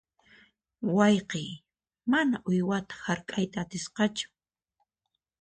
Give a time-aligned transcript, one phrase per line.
[0.95, 1.49] Wayqiy
[2.11, 4.27] mana uywata hark'ayta atisqachu.